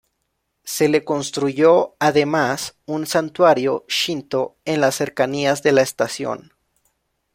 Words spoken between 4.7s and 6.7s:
las cercanías de la estación.